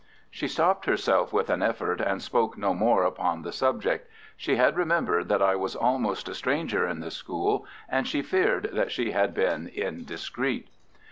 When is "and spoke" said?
2.01-2.57